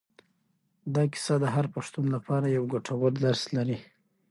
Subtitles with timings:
[0.93, 3.77] دا کیسه د هر پښتون لپاره یو ګټور درس لري.